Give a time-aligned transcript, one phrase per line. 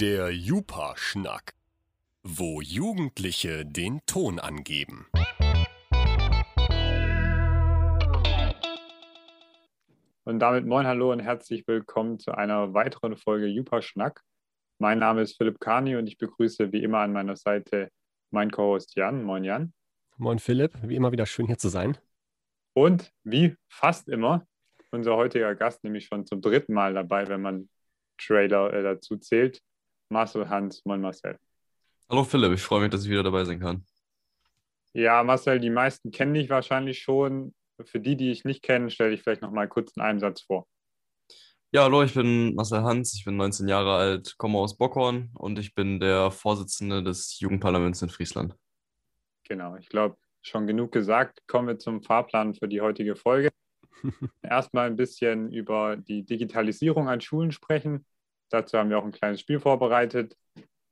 [0.00, 1.52] Der Jupa-Schnack,
[2.22, 5.06] wo Jugendliche den Ton angeben.
[10.24, 14.22] Und damit moin, hallo und herzlich willkommen zu einer weiteren Folge Jupa-Schnack.
[14.78, 17.90] Mein Name ist Philipp Kani und ich begrüße wie immer an meiner Seite
[18.30, 19.22] meinen Co-Host Jan.
[19.22, 19.74] Moin Jan.
[20.16, 21.98] Moin Philipp, wie immer wieder schön hier zu sein.
[22.72, 24.46] Und wie fast immer
[24.92, 27.68] unser heutiger Gast, nämlich schon zum dritten Mal dabei, wenn man
[28.16, 29.60] Trailer äh, dazu zählt,
[30.10, 30.84] Marcel Hans.
[30.84, 31.38] Moin Marcel.
[32.08, 33.84] Hallo Philipp, ich freue mich, dass ich wieder dabei sein kann.
[34.92, 37.54] Ja, Marcel, die meisten kennen dich wahrscheinlich schon.
[37.84, 40.42] Für die, die ich nicht kenne, stelle ich vielleicht noch mal kurz in einem Satz
[40.42, 40.66] vor.
[41.72, 45.56] Ja, hallo, ich bin Marcel Hans, ich bin 19 Jahre alt, komme aus Bockhorn und
[45.60, 48.56] ich bin der Vorsitzende des Jugendparlaments in Friesland.
[49.44, 51.46] Genau, ich glaube, schon genug gesagt.
[51.46, 53.50] Kommen wir zum Fahrplan für die heutige Folge.
[54.42, 58.04] Erstmal ein bisschen über die Digitalisierung an Schulen sprechen.
[58.50, 60.36] Dazu haben wir auch ein kleines Spiel vorbereitet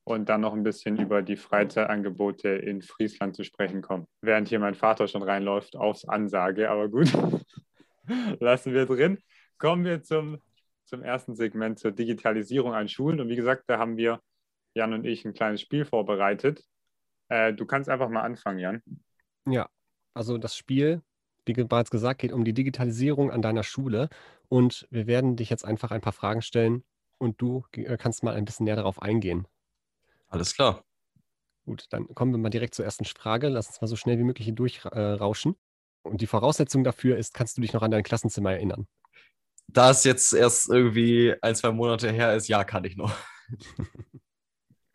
[0.05, 4.06] und dann noch ein bisschen über die Freizeitangebote in Friesland zu sprechen kommen.
[4.23, 7.12] Während hier mein Vater schon reinläuft, aufs Ansage, aber gut,
[8.41, 9.19] lassen wir drin.
[9.59, 10.39] Kommen wir zum,
[10.84, 13.20] zum ersten Segment zur Digitalisierung an Schulen.
[13.20, 14.20] Und wie gesagt, da haben wir,
[14.75, 16.64] Jan und ich, ein kleines Spiel vorbereitet.
[17.29, 18.83] Äh, du kannst einfach mal anfangen, Jan.
[19.47, 19.69] Ja,
[20.14, 21.03] also das Spiel,
[21.45, 24.09] wie bereits gesagt, geht um die Digitalisierung an deiner Schule.
[24.48, 26.84] Und wir werden dich jetzt einfach ein paar Fragen stellen
[27.19, 29.47] und du äh, kannst mal ein bisschen näher darauf eingehen.
[30.28, 30.84] Alles klar.
[31.64, 33.48] Gut, dann kommen wir mal direkt zur ersten Frage.
[33.48, 35.52] Lass uns mal so schnell wie möglich durchrauschen.
[35.52, 38.86] Äh, und die Voraussetzung dafür ist, kannst du dich noch an dein Klassenzimmer erinnern?
[39.66, 43.14] Da es jetzt erst irgendwie ein, zwei Monate her ist, ja, kann ich noch.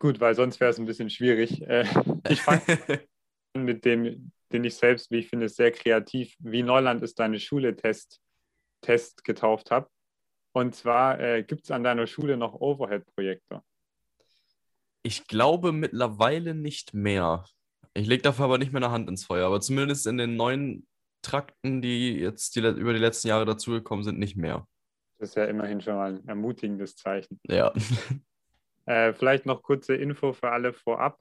[0.00, 1.62] Gut, weil sonst wäre es ein bisschen schwierig.
[1.62, 1.86] Äh,
[2.28, 2.60] ich fange
[3.56, 7.76] mit dem, den ich selbst, wie ich finde, sehr kreativ, wie Neuland ist deine Schule
[7.76, 8.20] Test,
[8.80, 9.88] Test getauft habe.
[10.54, 13.60] Und zwar äh, gibt es an deiner Schule noch Overhead-Projekte.
[15.02, 17.44] Ich glaube mittlerweile nicht mehr.
[17.92, 20.86] Ich lege dafür aber nicht mehr eine Hand ins Feuer, aber zumindest in den neuen
[21.22, 24.66] Trakten, die jetzt die, über die letzten Jahre dazugekommen sind, nicht mehr.
[25.18, 27.40] Das ist ja immerhin schon mal ein ermutigendes Zeichen.
[27.46, 27.72] Ja.
[28.86, 31.18] Äh, vielleicht noch kurze Info für alle vorab.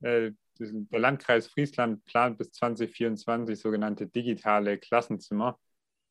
[0.00, 5.58] Äh, der Landkreis Friesland plant bis 2024 sogenannte digitale Klassenzimmer.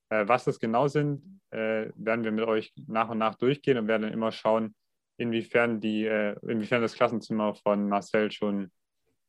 [0.09, 3.87] Äh, was das genau sind, äh, werden wir mit euch nach und nach durchgehen und
[3.87, 4.75] werden dann immer schauen,
[5.17, 8.71] inwiefern, die, äh, inwiefern das Klassenzimmer von Marcel schon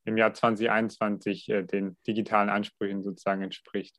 [0.04, 3.96] im Jahr 2021 äh, den digitalen Ansprüchen sozusagen entspricht.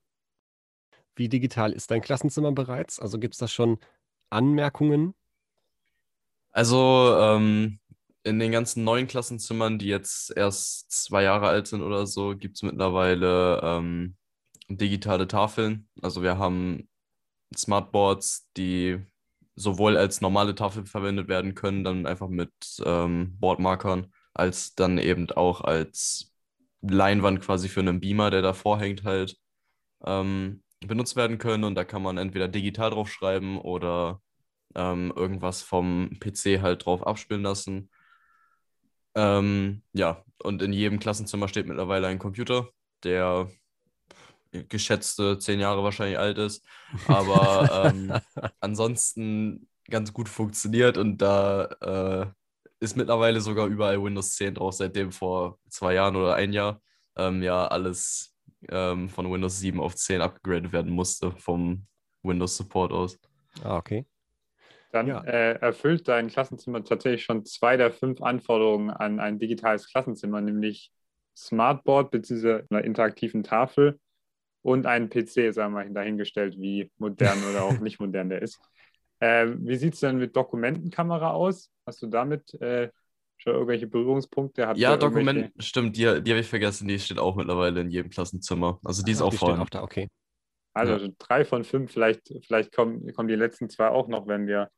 [1.15, 2.99] Wie digital ist dein Klassenzimmer bereits?
[2.99, 3.79] Also gibt es da schon
[4.29, 5.13] Anmerkungen
[6.51, 7.79] also ähm,
[8.23, 12.57] in den ganzen neuen Klassenzimmern, die jetzt erst zwei Jahre alt sind oder so, gibt
[12.57, 14.15] es mittlerweile ähm,
[14.77, 15.87] digitale Tafeln.
[16.01, 16.89] Also wir haben
[17.55, 18.99] Smartboards, die
[19.55, 22.51] sowohl als normale Tafel verwendet werden können, dann einfach mit
[22.85, 26.33] ähm, Boardmarkern, als dann eben auch als
[26.81, 29.37] Leinwand quasi für einen Beamer, der davor hängt, halt
[30.05, 31.63] ähm, benutzt werden können.
[31.63, 34.21] Und da kann man entweder digital drauf schreiben oder
[34.75, 37.89] ähm, irgendwas vom PC halt drauf abspielen lassen.
[39.15, 42.69] Ähm, ja, und in jedem Klassenzimmer steht mittlerweile ein Computer,
[43.03, 43.49] der
[44.51, 46.65] geschätzte zehn Jahre wahrscheinlich alt ist,
[47.07, 48.13] aber ähm,
[48.59, 52.25] ansonsten ganz gut funktioniert und da äh,
[52.79, 56.81] ist mittlerweile sogar überall Windows 10 drauf, seitdem vor zwei Jahren oder ein Jahr
[57.15, 58.35] ähm, ja alles
[58.69, 61.85] ähm, von Windows 7 auf 10 abgegradet werden musste vom
[62.23, 63.19] Windows Support aus.
[63.63, 64.05] Ah, okay
[64.91, 65.23] dann ja.
[65.23, 70.91] äh, erfüllt dein Klassenzimmer tatsächlich schon zwei der fünf Anforderungen an ein digitales Klassenzimmer, nämlich
[71.35, 72.63] Smartboard bzw.
[72.69, 73.99] einer interaktiven Tafel
[74.61, 78.59] und einen PC, sagen wir mal, dahingestellt, wie modern oder auch nicht modern der ist.
[79.19, 81.69] Äh, wie sieht es denn mit Dokumentenkamera aus?
[81.85, 82.89] Hast du damit äh,
[83.37, 84.67] schon irgendwelche Berührungspunkte?
[84.67, 88.09] Habt ja, Dokumenten, stimmt, die, die habe ich vergessen, die steht auch mittlerweile in jedem
[88.09, 88.79] Klassenzimmer.
[88.83, 89.63] Also die ist Ach, auch vorhanden.
[89.63, 90.09] Auch da, okay.
[90.73, 91.11] Also ja.
[91.17, 94.69] drei von fünf, vielleicht, vielleicht kommen, kommen die letzten zwei auch noch, wenn wir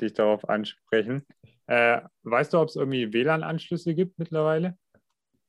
[0.00, 1.26] dich darauf ansprechen.
[1.66, 4.76] Äh, weißt du, ob es irgendwie WLAN-Anschlüsse gibt mittlerweile?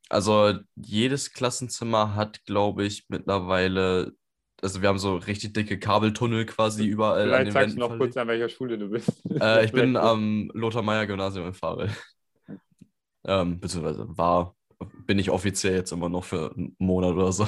[0.09, 4.13] Also jedes Klassenzimmer hat, glaube ich, mittlerweile,
[4.61, 7.25] also wir haben so richtig dicke Kabeltunnel quasi überall.
[7.25, 9.11] Vielleicht sagst Wänden du noch kurz, an welcher Schule du bist.
[9.39, 11.89] Äh, ich bin am Lothar-Meyer-Gymnasium in Farel.
[13.25, 14.55] ähm, beziehungsweise war,
[15.05, 17.45] bin ich offiziell jetzt immer noch für einen Monat oder so.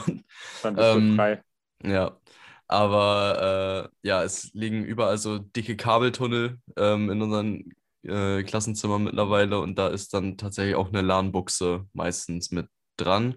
[0.64, 1.44] Dann bist ähm, du frei.
[1.84, 2.20] Ja,
[2.68, 7.74] aber äh, ja, es liegen überall so dicke Kabeltunnel ähm, in unseren
[8.04, 12.68] äh, Klassenzimmern mittlerweile und da ist dann tatsächlich auch eine LAN-Buchse meistens mit
[12.98, 13.36] dran.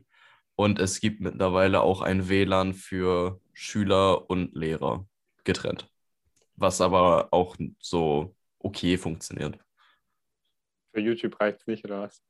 [0.54, 5.06] Und es gibt mittlerweile auch ein WLAN für Schüler und Lehrer
[5.44, 5.88] getrennt.
[6.56, 9.58] Was aber auch so okay funktioniert.
[10.94, 12.22] Für YouTube reicht es nicht, oder was?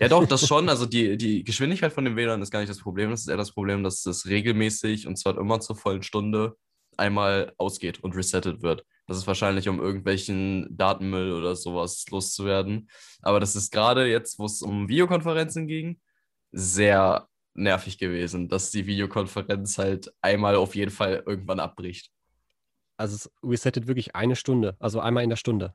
[0.00, 0.68] Ja, doch, das schon.
[0.68, 3.10] Also die, die Geschwindigkeit von dem WLAN ist gar nicht das Problem.
[3.10, 6.56] Das ist eher das Problem, dass es regelmäßig und zwar immer zur vollen Stunde
[6.96, 8.84] einmal ausgeht und resettet wird.
[9.08, 12.90] Das ist wahrscheinlich, um irgendwelchen Datenmüll oder sowas loszuwerden.
[13.22, 15.98] Aber das ist gerade jetzt, wo es um Videokonferenzen ging,
[16.52, 22.10] sehr nervig gewesen, dass die Videokonferenz halt einmal auf jeden Fall irgendwann abbricht.
[22.98, 25.74] Also es resettet wirklich eine Stunde, also einmal in der Stunde.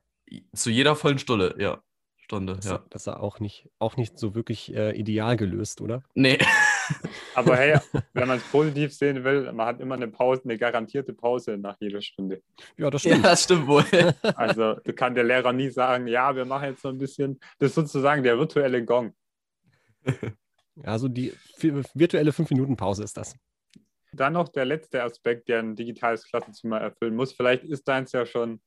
[0.55, 1.81] Zu jeder vollen Stunde, ja.
[2.23, 2.83] Stunde, Das, ja.
[2.89, 6.03] das ist ja auch nicht, auch nicht so wirklich äh, ideal gelöst, oder?
[6.15, 6.37] Nee.
[7.35, 7.79] Aber hey,
[8.13, 11.75] wenn man es positiv sehen will, man hat immer eine Pause, eine garantierte Pause nach
[11.79, 12.41] jeder Stunde.
[12.77, 13.25] Ja, das ja, stimmt.
[13.25, 13.83] das stimmt wohl.
[14.35, 17.69] Also da kann der Lehrer nie sagen, ja, wir machen jetzt so ein bisschen, das
[17.69, 19.13] ist sozusagen der virtuelle Gong.
[20.81, 23.35] Also die vi- virtuelle 5-Minuten-Pause ist das.
[24.11, 27.31] Dann noch der letzte Aspekt, der ein digitales Klassenzimmer erfüllen muss.
[27.33, 28.59] Vielleicht ist deins ja schon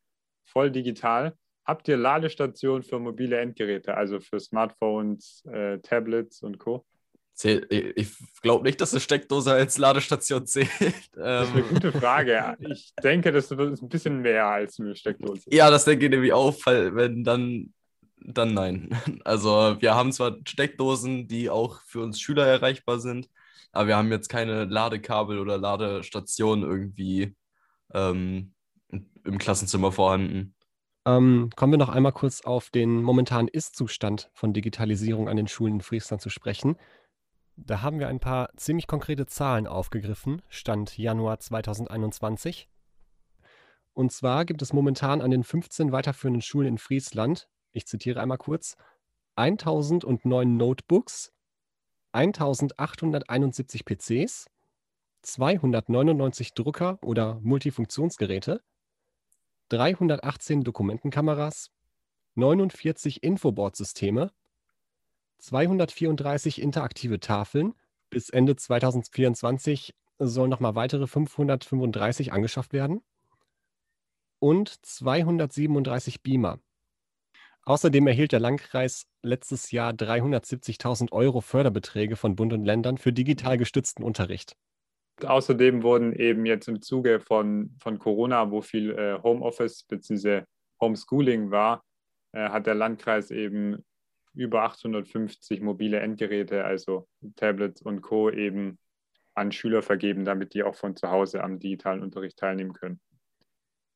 [0.44, 1.34] voll digital.
[1.66, 6.84] Habt ihr Ladestationen für mobile Endgeräte, also für Smartphones, äh, Tablets und Co.?
[7.42, 8.08] Ich
[8.40, 10.70] glaube nicht, dass eine Steckdose als Ladestation zählt.
[11.12, 12.56] Das ist eine Ähm, gute Frage.
[12.60, 15.42] Ich denke, das ist ein bisschen mehr als eine Steckdose.
[15.50, 17.74] ja, das denke ich nämlich auch, weil wenn dann,
[18.16, 18.90] dann nein.
[19.24, 23.28] Also wir haben zwar Steckdosen, die auch für uns Schüler erreichbar sind,
[23.72, 27.36] aber wir haben jetzt keine Ladekabel oder Ladestationen irgendwie
[27.92, 28.54] ähm,
[29.24, 30.55] im Klassenzimmer vorhanden.
[31.06, 35.74] Ähm, kommen wir noch einmal kurz auf den momentanen Ist-Zustand von Digitalisierung an den Schulen
[35.74, 36.76] in Friesland zu sprechen.
[37.54, 42.68] Da haben wir ein paar ziemlich konkrete Zahlen aufgegriffen, Stand Januar 2021.
[43.94, 48.38] Und zwar gibt es momentan an den 15 weiterführenden Schulen in Friesland, ich zitiere einmal
[48.38, 48.76] kurz,
[49.36, 51.32] 1009 Notebooks,
[52.12, 54.50] 1871 PCs,
[55.22, 58.60] 299 Drucker oder Multifunktionsgeräte,
[59.68, 61.70] 318 Dokumentenkameras,
[62.34, 64.30] 49 Infoboard-Systeme,
[65.38, 67.74] 234 interaktive Tafeln.
[68.08, 73.02] Bis Ende 2024 sollen nochmal weitere 535 angeschafft werden
[74.38, 76.60] und 237 Beamer.
[77.62, 83.58] Außerdem erhielt der Landkreis letztes Jahr 370.000 Euro Förderbeträge von Bund und Ländern für digital
[83.58, 84.56] gestützten Unterricht.
[85.24, 90.42] Außerdem wurden eben jetzt im Zuge von, von Corona, wo viel äh, Homeoffice bzw.
[90.80, 91.82] Homeschooling war,
[92.32, 93.84] äh, hat der Landkreis eben
[94.34, 98.30] über 850 mobile Endgeräte, also Tablets und Co.
[98.30, 98.78] eben
[99.34, 103.00] an Schüler vergeben, damit die auch von zu Hause am digitalen Unterricht teilnehmen können.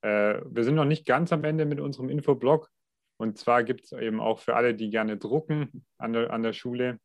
[0.03, 2.71] Äh, wir sind noch nicht ganz am Ende mit unserem Infoblog.
[3.19, 6.55] Und zwar gibt es eben auch für alle, die gerne drucken an der, an der
[6.55, 6.99] Schule,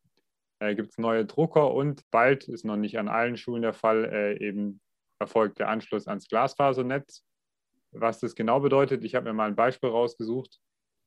[0.59, 4.05] äh, gibt es neue Drucker und bald, ist noch nicht an allen Schulen der Fall,
[4.05, 4.79] äh, eben
[5.19, 7.23] erfolgt der Anschluss ans Glasfasernetz.
[7.91, 10.59] Was das genau bedeutet, ich habe mir mal ein Beispiel rausgesucht.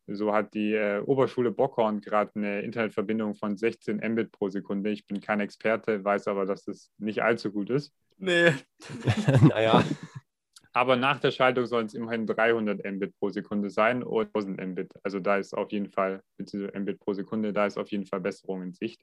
[0.07, 4.91] So hat die äh, Oberschule Bockhorn gerade eine Internetverbindung von 16 Mbit pro Sekunde.
[4.91, 7.93] Ich bin kein Experte, weiß aber, dass das nicht allzu gut ist.
[8.17, 8.55] Nee.
[9.49, 9.85] naja,
[10.79, 14.93] Aber nach der Schaltung sollen es immerhin 300 Mbit pro Sekunde sein oder 1000 Mbit.
[15.03, 18.21] Also da ist auf jeden Fall, beziehungsweise Mbit pro Sekunde, da ist auf jeden Fall
[18.21, 19.03] Besserung in Sicht.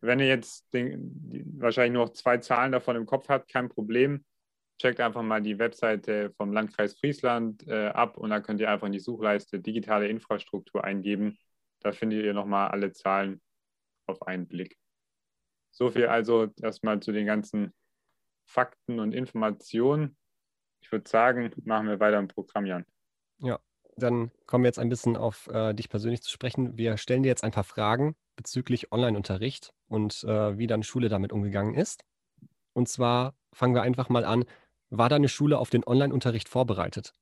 [0.00, 4.24] Wenn ihr jetzt den, wahrscheinlich nur noch zwei Zahlen davon im Kopf habt, kein Problem.
[4.78, 8.86] Checkt einfach mal die Webseite vom Landkreis Friesland äh, ab und dann könnt ihr einfach
[8.86, 11.38] in die Suchleiste digitale Infrastruktur eingeben.
[11.80, 13.40] Da findet ihr nochmal alle Zahlen
[14.06, 14.76] auf einen Blick.
[15.70, 17.72] So viel also erstmal zu den ganzen
[18.44, 20.16] Fakten und Informationen.
[20.80, 22.84] Ich würde sagen, machen wir weiter im Programm, Jan.
[23.96, 26.76] dann kommen wir jetzt ein bisschen auf äh, dich persönlich zu sprechen.
[26.76, 31.32] Wir stellen dir jetzt ein paar Fragen bezüglich Online-Unterricht und äh, wie deine Schule damit
[31.32, 32.04] umgegangen ist.
[32.72, 34.44] Und zwar fangen wir einfach mal an.
[34.90, 37.12] War deine Schule auf den Online-Unterricht vorbereitet?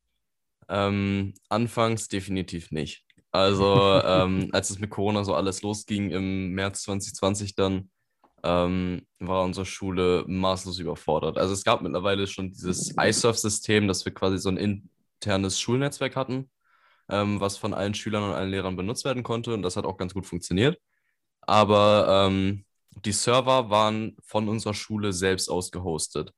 [0.68, 3.04] Ähm, anfangs definitiv nicht.
[3.30, 7.90] Also, ähm, als es mit Corona so alles losging im März 2020, dann
[8.42, 11.38] ähm, war unsere Schule maßlos überfordert.
[11.38, 16.50] Also, es gab mittlerweile schon dieses iSurf-System, dass wir quasi so ein internes Schulnetzwerk hatten,
[17.08, 19.54] ähm, was von allen Schülern und allen Lehrern benutzt werden konnte.
[19.54, 20.78] Und das hat auch ganz gut funktioniert.
[21.46, 22.64] Aber ähm,
[23.04, 26.32] die Server waren von unserer Schule selbst aus gehostet.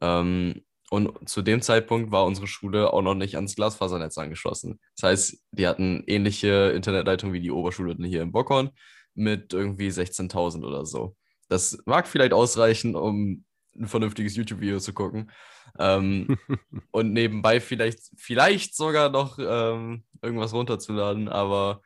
[0.00, 4.78] Ähm, und zu dem Zeitpunkt war unsere Schule auch noch nicht ans Glasfasernetz angeschlossen.
[4.96, 8.70] Das heißt, die hatten ähnliche Internetleitung wie die Oberschule hier in Bockhorn
[9.14, 11.16] mit irgendwie 16.000 oder so.
[11.48, 13.44] Das mag vielleicht ausreichen, um
[13.74, 15.30] ein vernünftiges YouTube-Video zu gucken.
[15.78, 16.38] Ähm,
[16.92, 21.82] und nebenbei vielleicht, vielleicht sogar noch ähm, irgendwas runterzuladen, aber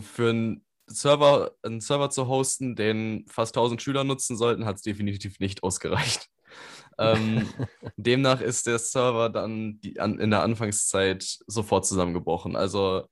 [0.00, 4.82] für einen Server, einen Server zu hosten, den fast 1000 Schüler nutzen sollten, hat es
[4.82, 6.28] definitiv nicht ausgereicht.
[6.98, 7.48] ähm,
[7.96, 12.56] demnach ist der Server dann die, an, in der Anfangszeit sofort zusammengebrochen.
[12.56, 13.04] Also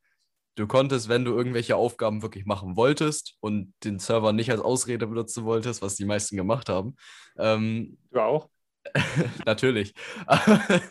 [0.56, 5.06] du konntest, wenn du irgendwelche Aufgaben wirklich machen wolltest und den Server nicht als Ausrede
[5.06, 6.96] benutzen wolltest, was die meisten gemacht haben.
[7.38, 8.48] Ähm, du auch?
[9.46, 9.94] natürlich.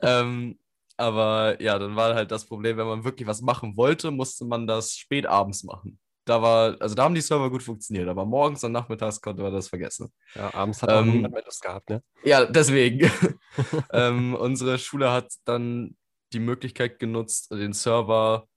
[0.00, 0.58] ähm,
[0.96, 4.66] aber ja, dann war halt das Problem, wenn man wirklich was machen wollte, musste man
[4.66, 5.98] das spät abends machen.
[6.26, 9.52] Da war, also da haben die Server gut funktioniert, aber morgens und nachmittags konnte man
[9.52, 10.12] das vergessen.
[10.34, 12.02] Ja, abends hat man ähm, niemand gehabt, ne?
[12.24, 13.10] Ja, deswegen.
[13.92, 15.96] ähm, unsere Schule hat dann
[16.32, 18.48] die Möglichkeit genutzt, den Server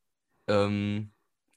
[0.47, 1.11] ähm,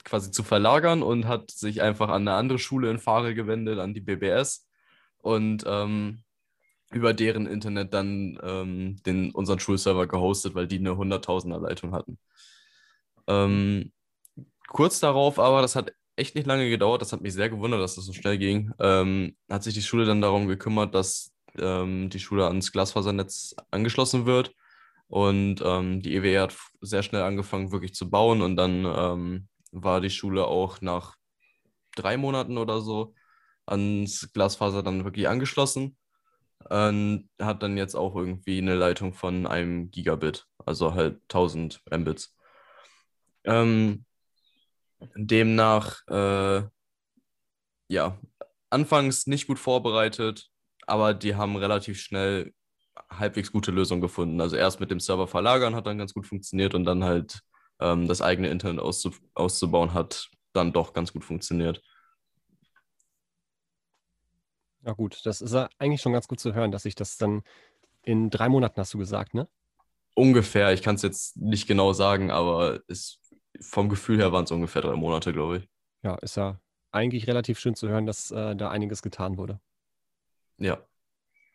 [0.05, 3.95] quasi zu verlagern und hat sich einfach an eine andere Schule in Fahre gewendet, an
[3.95, 4.69] die BBS.
[5.19, 6.23] Und ähm,
[6.91, 12.19] über deren Internet dann ähm, den, unseren Schulserver gehostet, weil die eine 100.000er Leitung hatten.
[13.27, 13.93] Ähm,
[14.69, 15.93] kurz darauf aber, das hat
[16.23, 19.37] echt nicht lange gedauert, das hat mich sehr gewundert, dass das so schnell ging, ähm,
[19.51, 24.55] hat sich die Schule dann darum gekümmert, dass ähm, die Schule ans Glasfasernetz angeschlossen wird.
[25.09, 28.41] Und ähm, die EWE hat sehr schnell angefangen, wirklich zu bauen.
[28.41, 31.17] Und dann ähm, war die Schule auch nach
[31.95, 33.15] drei Monaten oder so
[33.67, 35.97] ans Glasfaser dann wirklich angeschlossen
[36.71, 42.35] und hat dann jetzt auch irgendwie eine Leitung von einem Gigabit, also halt 1000 Mbits.
[43.45, 44.05] Ähm,
[45.15, 46.63] demnach, äh,
[47.89, 48.19] ja,
[48.71, 50.51] anfangs nicht gut vorbereitet,
[50.87, 52.53] aber die haben relativ schnell
[53.11, 54.41] halbwegs gute Lösungen gefunden.
[54.41, 57.41] Also erst mit dem Server verlagern hat dann ganz gut funktioniert und dann halt
[57.81, 61.83] ähm, das eigene Internet auszu auszubauen hat dann doch ganz gut funktioniert.
[64.85, 67.43] Ja gut, das ist ja eigentlich schon ganz gut zu hören, dass ich das dann
[68.03, 69.49] in drei Monaten hast du gesagt, ne?
[70.15, 73.22] Ungefähr, ich kann es jetzt nicht genau sagen, aber es,
[73.63, 75.69] vom Gefühl her waren es ungefähr drei Monate, glaube ich.
[76.03, 79.61] Ja, ist ja eigentlich relativ schön zu hören, dass äh, da einiges getan wurde.
[80.59, 80.79] Ja.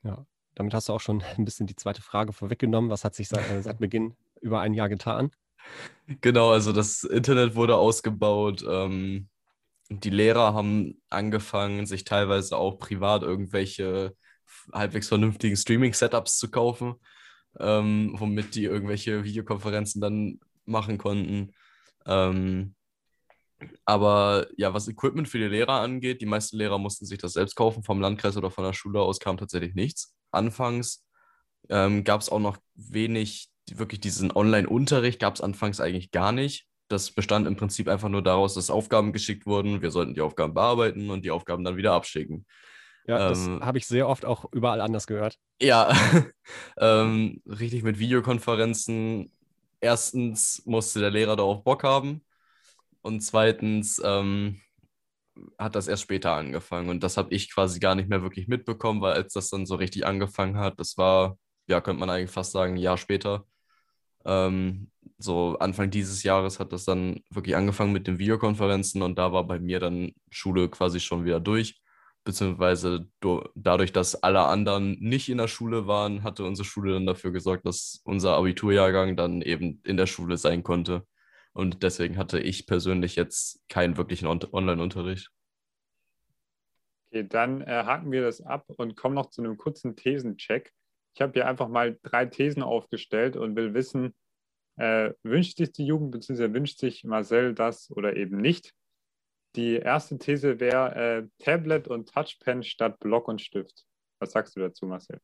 [0.04, 2.90] Ja, damit hast du auch schon ein bisschen die zweite Frage vorweggenommen.
[2.90, 5.32] Was hat sich seit, äh, seit Beginn über ein Jahr getan?
[6.22, 8.64] Genau, also das Internet wurde ausgebaut.
[8.68, 9.30] Ähm,
[9.90, 14.16] die Lehrer haben angefangen, sich teilweise auch privat irgendwelche
[14.74, 16.96] halbwegs vernünftigen Streaming-Setups zu kaufen,
[17.60, 21.54] ähm, womit die irgendwelche Videokonferenzen dann machen konnten.
[22.08, 22.76] Ähm,
[23.86, 27.56] aber ja, was Equipment für die Lehrer angeht, die meisten Lehrer mussten sich das selbst
[27.56, 27.84] kaufen.
[27.84, 30.16] Vom Landkreis oder von der Schule aus kam tatsächlich nichts.
[30.32, 31.06] Anfangs
[31.70, 36.68] ähm, gab es auch noch wenig, wirklich diesen Online-Unterricht gab es anfangs eigentlich gar nicht
[36.88, 39.82] das bestand im Prinzip einfach nur daraus, dass Aufgaben geschickt wurden.
[39.82, 42.46] Wir sollten die Aufgaben bearbeiten und die Aufgaben dann wieder abschicken.
[43.08, 45.38] Ja, das ähm, habe ich sehr oft auch überall anders gehört.
[45.62, 45.94] Ja,
[46.78, 49.32] ähm, richtig mit Videokonferenzen.
[49.82, 52.24] Erstens musste der Lehrer darauf Bock haben
[53.02, 54.62] und zweitens ähm,
[55.58, 59.02] hat das erst später angefangen und das habe ich quasi gar nicht mehr wirklich mitbekommen,
[59.02, 62.52] weil als das dann so richtig angefangen hat, das war, ja, könnte man eigentlich fast
[62.52, 63.46] sagen, ein Jahr später.
[64.26, 69.32] Ähm, so Anfang dieses Jahres hat das dann wirklich angefangen mit den Videokonferenzen und da
[69.34, 71.82] war bei mir dann Schule quasi schon wieder durch.
[72.28, 73.08] Beziehungsweise
[73.56, 77.66] dadurch, dass alle anderen nicht in der Schule waren, hatte unsere Schule dann dafür gesorgt,
[77.66, 81.08] dass unser Abiturjahrgang dann eben in der Schule sein konnte.
[81.54, 85.32] Und deswegen hatte ich persönlich jetzt keinen wirklichen Online-Unterricht.
[87.08, 90.74] Okay, dann äh, haken wir das ab und kommen noch zu einem kurzen Thesencheck.
[91.14, 94.14] Ich habe hier einfach mal drei Thesen aufgestellt und will wissen,
[94.76, 96.54] äh, wünscht sich die Jugend bzw.
[96.54, 98.74] wünscht sich Marcel das oder eben nicht?
[99.58, 103.86] Die erste These wäre äh, Tablet und Touchpen statt Block und Stift.
[104.20, 105.20] Was sagst du dazu, Marcel?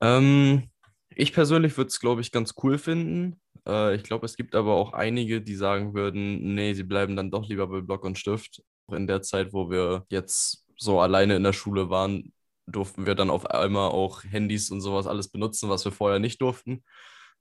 [0.00, 0.68] Ähm,
[1.14, 3.40] ich persönlich würde es, glaube ich, ganz cool finden.
[3.64, 7.30] Äh, ich glaube, es gibt aber auch einige, die sagen würden, nee, sie bleiben dann
[7.30, 8.64] doch lieber bei Block und Stift.
[8.88, 12.32] Auch in der Zeit, wo wir jetzt so alleine in der Schule waren,
[12.66, 16.42] durften wir dann auf einmal auch Handys und sowas alles benutzen, was wir vorher nicht
[16.42, 16.82] durften.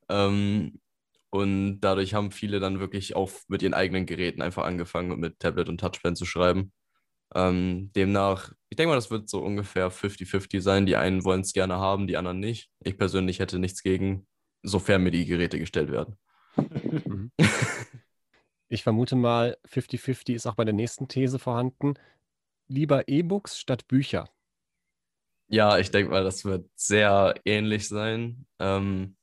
[0.09, 0.79] Ähm,
[1.29, 5.69] und dadurch haben viele dann wirklich auch mit ihren eigenen Geräten einfach angefangen, mit Tablet
[5.69, 6.71] und Touchpen zu schreiben.
[7.33, 10.85] Ähm, demnach, ich denke mal, das wird so ungefähr 50-50 sein.
[10.85, 12.69] Die einen wollen es gerne haben, die anderen nicht.
[12.83, 14.27] Ich persönlich hätte nichts gegen,
[14.63, 16.17] sofern mir die Geräte gestellt werden.
[16.55, 17.31] Mhm.
[18.67, 21.93] Ich vermute mal, 50-50 ist auch bei der nächsten These vorhanden.
[22.67, 24.27] Lieber E-Books statt Bücher.
[25.47, 28.47] Ja, ich denke mal, das wird sehr ähnlich sein.
[28.59, 29.14] Ähm,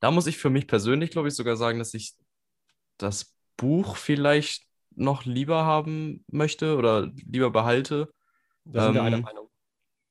[0.00, 2.14] da muss ich für mich persönlich, glaube ich, sogar sagen, dass ich
[2.98, 4.64] das Buch vielleicht
[4.96, 8.12] noch lieber haben möchte oder lieber behalte.
[8.64, 9.50] Da sind wir einer ähm, Meinung.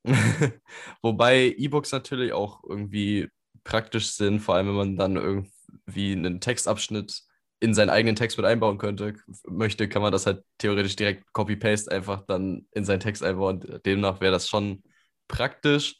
[1.01, 3.27] Wobei E-Books natürlich auch irgendwie
[3.63, 7.24] praktisch sind, vor allem wenn man dann irgendwie einen Textabschnitt
[7.60, 9.15] in seinen eigenen Text mit einbauen könnte,
[9.46, 13.81] möchte, kann man das halt theoretisch direkt Copy-Paste einfach dann in seinen Text einbauen.
[13.86, 14.81] Demnach wäre das schon
[15.27, 16.00] praktisch.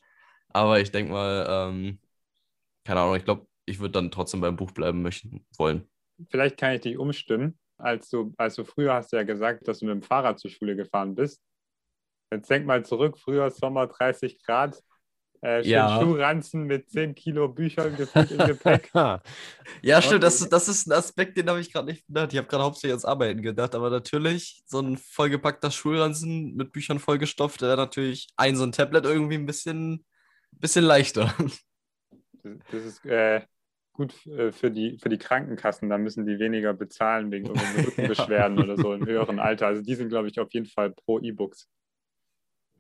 [0.50, 2.00] Aber ich denke mal, ähm,
[2.86, 5.88] keine Ahnung, ich glaube, ich würde dann trotzdem beim Buch bleiben möchten wollen.
[6.30, 7.58] vielleicht kann ich dich umstimmen.
[7.78, 10.52] Als du, als du früher hast du ja gesagt, dass du mit dem Fahrrad zur
[10.52, 11.42] Schule gefahren bist.
[12.32, 14.78] Jetzt denk mal zurück, früher Sommer 30 Grad,
[15.42, 16.00] äh, Ja.
[16.02, 18.92] Schuhranzen mit 10 Kilo Büchern gefüllt im Gepäck.
[19.82, 22.34] Ja, stimmt, das, das ist ein Aspekt, den habe ich gerade nicht gedacht.
[22.34, 27.00] Ich habe gerade hauptsächlich ans Arbeiten gedacht, aber natürlich so ein vollgepackter Schulranzen mit Büchern
[27.00, 30.06] vollgestopft, wäre natürlich ein so ein Tablet irgendwie ein bisschen,
[30.52, 31.34] bisschen leichter.
[32.44, 33.42] Das ist äh,
[34.00, 38.58] gut äh, für die, für die Krankenkassen, da müssen die weniger bezahlen wegen irgendwelchen Rückenbeschwerden
[38.58, 39.68] oder so im höheren Alter.
[39.68, 41.70] Also die sind, glaube ich, auf jeden Fall pro E-Books.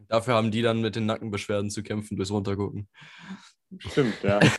[0.07, 2.87] Dafür haben die dann mit den Nackenbeschwerden zu kämpfen durchs Runtergucken.
[3.77, 4.39] Stimmt, ja.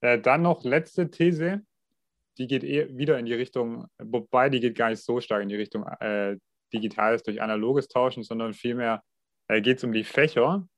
[0.00, 1.60] Äh, dann noch letzte These,
[2.38, 5.48] die geht eh wieder in die Richtung, wobei die geht gar nicht so stark in
[5.48, 6.36] die Richtung äh,
[6.72, 9.02] Digitales durch analoges Tauschen, sondern vielmehr
[9.48, 10.68] äh, geht es um die Fächer.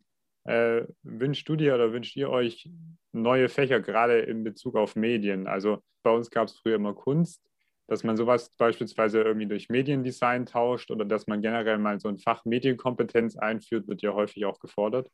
[0.51, 2.69] Äh, wünscht du dir oder wünscht ihr euch
[3.13, 5.47] neue Fächer, gerade in Bezug auf Medien?
[5.47, 7.41] Also bei uns gab es früher immer Kunst,
[7.87, 12.19] dass man sowas beispielsweise irgendwie durch Mediendesign tauscht oder dass man generell mal so ein
[12.19, 15.09] Fach Medienkompetenz einführt, wird ja häufig auch gefordert.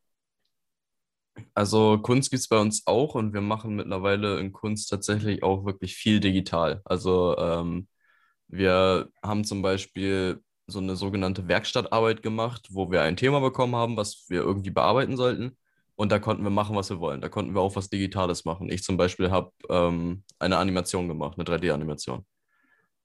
[1.53, 5.67] Also Kunst gibt es bei uns auch und wir machen mittlerweile in Kunst tatsächlich auch
[5.67, 6.81] wirklich viel digital.
[6.87, 7.89] Also ähm,
[8.49, 13.97] wir haben zum Beispiel so eine sogenannte Werkstattarbeit gemacht, wo wir ein Thema bekommen haben,
[13.97, 15.57] was wir irgendwie bearbeiten sollten.
[15.95, 17.21] Und da konnten wir machen, was wir wollen.
[17.21, 18.71] Da konnten wir auch was Digitales machen.
[18.71, 22.27] Ich zum Beispiel habe ähm, eine Animation gemacht, eine 3D-Animation.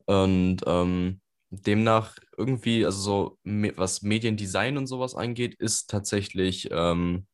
[0.06, 3.38] Und ähm, demnach irgendwie, also so
[3.78, 7.28] was Mediendesign und sowas angeht, ist tatsächlich ähm,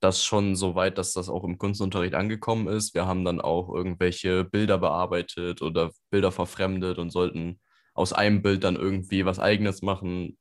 [0.00, 2.94] das schon so weit, dass das auch im Kunstunterricht angekommen ist.
[2.94, 7.60] Wir haben dann auch irgendwelche Bilder bearbeitet oder Bilder verfremdet und sollten
[7.98, 10.38] aus einem Bild dann irgendwie was Eigenes machen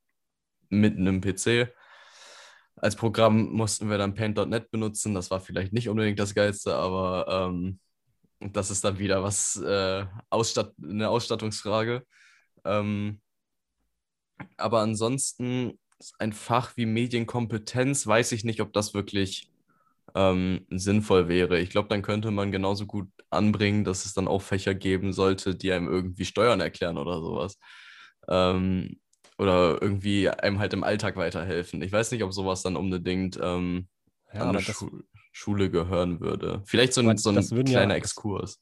[0.69, 1.73] mit einem PC.
[2.75, 5.15] Als Programm mussten wir dann Paint.net benutzen.
[5.15, 7.79] Das war vielleicht nicht unbedingt das Geilste, aber ähm,
[8.39, 12.05] das ist dann wieder was äh, Ausstatt eine Ausstattungsfrage.
[12.63, 13.21] Ähm,
[14.57, 15.79] aber ansonsten
[16.19, 19.49] ein Fach wie Medienkompetenz, weiß ich nicht, ob das wirklich
[20.17, 21.59] ähm, sinnvoll wäre.
[21.59, 25.55] Ich glaube, dann könnte man genauso gut anbringen, dass es dann auch Fächer geben sollte,
[25.55, 27.59] die einem irgendwie Steuern erklären oder sowas.
[28.29, 28.99] Ähm,
[29.37, 31.81] oder irgendwie einem halt im Alltag weiterhelfen.
[31.83, 33.87] Ich weiß nicht, ob sowas dann unbedingt ähm,
[34.33, 34.89] Ja, an eine Schu
[35.31, 36.63] Schule gehören würde.
[36.65, 38.59] Vielleicht so ein, so ein ja- kleiner das- Exkurs.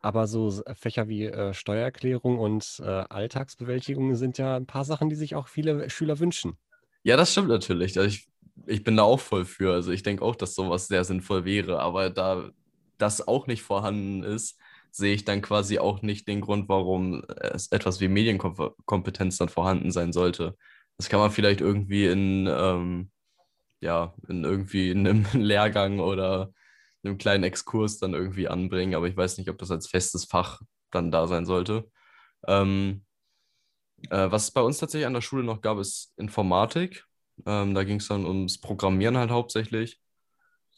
[0.00, 5.08] aber so S- Fächer wie äh, Steuererklärung und äh, Alltagsbewältigung sind ja ein paar Sachen,
[5.10, 6.58] die sich auch viele Schüler wünschen.
[7.02, 7.98] Ja, das stimmt natürlich.
[7.98, 8.28] Also ich,
[8.66, 9.72] ich bin da auch voll für.
[9.72, 11.80] Also ich denke auch, dass sowas sehr sinnvoll wäre.
[11.80, 12.50] Aber da
[12.98, 14.58] das auch nicht vorhanden ist,
[14.90, 19.90] sehe ich dann quasi auch nicht den Grund, warum es etwas wie Medienkompetenz dann vorhanden
[19.92, 20.56] sein sollte.
[20.96, 23.10] Das kann man vielleicht irgendwie in, ähm,
[23.80, 26.52] ja, in irgendwie in einem Lehrgang oder
[27.04, 28.94] einem kleinen Exkurs dann irgendwie anbringen.
[28.94, 31.90] Aber ich weiß nicht, ob das als festes Fach dann da sein sollte.
[32.46, 33.04] Ähm,
[34.10, 37.07] äh, was es bei uns tatsächlich an der Schule noch gab, ist Informatik.
[37.46, 40.00] Ähm, da ging es dann ums Programmieren halt hauptsächlich.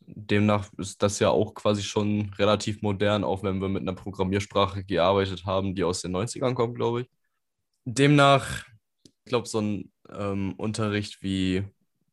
[0.06, 4.84] Demnach ist das ja auch quasi schon relativ modern, auch wenn wir mit einer Programmiersprache
[4.84, 7.10] gearbeitet haben, die aus den 90ern kommt, glaube ich.
[7.84, 8.64] Demnach,
[9.04, 11.64] ich glaube, so ein ähm, Unterricht wie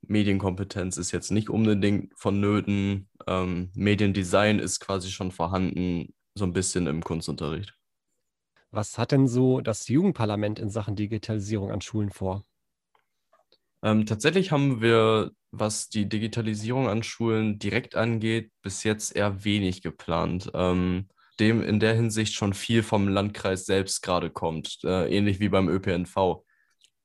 [0.02, 3.10] Medienkompetenz ist jetzt nicht unbedingt vonnöten.
[3.26, 7.74] Ähm, Mediendesign ist quasi schon vorhanden, so ein bisschen im Kunstunterricht.
[8.72, 12.47] Was hat denn so das Jugendparlament in Sachen Digitalisierung an Schulen vor?
[13.84, 19.82] Ähm, tatsächlich haben wir, was die Digitalisierung an Schulen direkt angeht, bis jetzt eher wenig
[19.82, 20.52] geplant.
[20.54, 21.08] Ähm,
[21.40, 25.70] dem in der Hinsicht schon viel vom Landkreis selbst gerade kommt, äh, ähnlich wie beim
[25.70, 26.44] ÖPNV.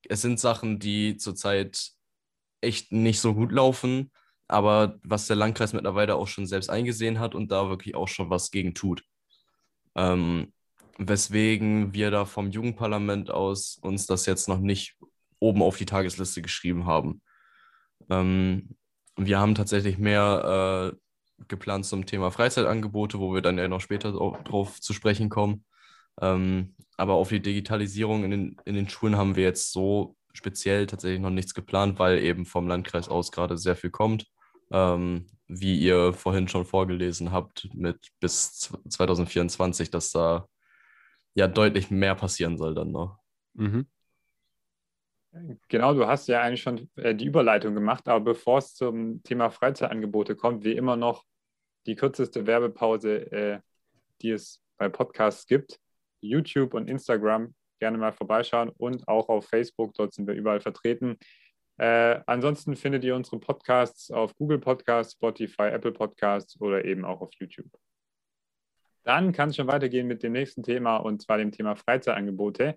[0.08, 1.90] Es sind Sachen, die zurzeit
[2.61, 4.11] echt nicht so gut laufen,
[4.48, 8.30] aber was der Landkreis mittlerweile auch schon selbst eingesehen hat und da wirklich auch schon
[8.30, 9.04] was gegen tut.
[9.94, 10.52] Ähm,
[10.98, 14.96] weswegen wir da vom Jugendparlament aus uns das jetzt noch nicht
[15.42, 17.22] oben auf die Tagesliste geschrieben haben.
[18.11, 18.76] Ähm,
[19.16, 24.14] wir haben tatsächlich mehr äh, geplant zum Thema Freizeitangebote, wo wir dann ja noch später
[24.14, 25.64] au- drauf zu sprechen kommen.
[26.20, 30.87] Ähm, aber auf die Digitalisierung in den, in den Schulen haben wir jetzt so speziell
[30.87, 34.26] tatsächlich noch nichts geplant, weil eben vom Landkreis aus gerade sehr viel kommt.
[34.70, 40.46] Ähm, wie ihr vorhin schon vorgelesen habt, mit bis 2024, dass da
[41.35, 43.18] ja deutlich mehr passieren soll dann noch.
[43.55, 43.87] Mhm.
[45.68, 49.51] Genau, du hast ja eigentlich schon äh, die Überleitung gemacht, aber bevor es zum Thema
[49.51, 51.25] Freizeitangebote kommt, wie immer noch
[51.87, 53.61] die kürzeste Werbepause, äh,
[54.21, 55.79] die es bei Podcasts gibt.
[56.21, 61.18] YouTube und Instagram gerne mal vorbeischauen und auch auf Facebook, dort sind wir überall vertreten.
[61.79, 67.21] Äh, ansonsten findet ihr unsere Podcasts auf Google Podcasts, Spotify, Apple Podcasts oder eben auch
[67.23, 67.71] auf YouTube.
[69.03, 72.77] Dann kann es schon weitergehen mit dem nächsten Thema und zwar dem Thema Freizeitangebote.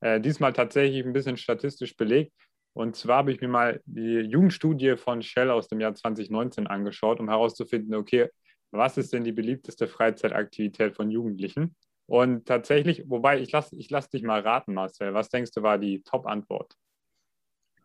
[0.00, 2.32] Äh, diesmal tatsächlich ein bisschen statistisch belegt.
[2.72, 7.20] Und zwar habe ich mir mal die Jugendstudie von Shell aus dem Jahr 2019 angeschaut,
[7.20, 8.28] um herauszufinden, okay,
[8.70, 11.74] was ist denn die beliebteste Freizeitaktivität von Jugendlichen?
[12.06, 15.78] Und tatsächlich, wobei ich lasse ich lass dich mal raten, Marcel, was denkst du war
[15.78, 16.74] die Top-Antwort?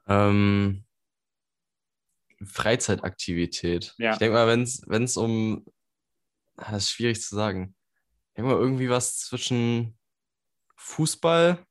[0.08, 0.84] Ähm,
[2.44, 3.94] Freizeitaktivität.
[3.98, 4.14] Ja.
[4.14, 5.66] Ich denke mal, wenn es um.
[6.58, 7.76] Ah, Das ist schwierig zu sagen.
[8.30, 9.98] Ich denke mal, irgendwie was zwischen
[10.76, 11.66] Fußball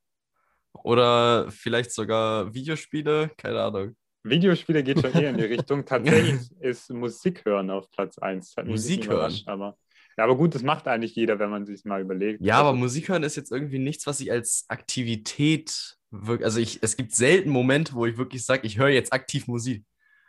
[0.82, 3.30] oder vielleicht sogar Videospiele.
[3.36, 3.96] Keine Ahnung.
[4.24, 5.84] Videospiele geht schon eher in die Richtung.
[5.84, 8.54] Tatsächlich ist Musik hören auf Platz 1.
[8.64, 9.34] Musik hören?
[9.46, 9.76] Aber,
[10.16, 12.40] ja, aber gut, das macht eigentlich jeder, wenn man sich mal überlegt.
[12.42, 16.44] Ja, aber Also, Musik hören ist jetzt irgendwie nichts, was ich als Aktivität wirklich.
[16.44, 19.84] Also ich, es gibt selten Momente, wo ich wirklich sage, ich höre jetzt aktiv Musik.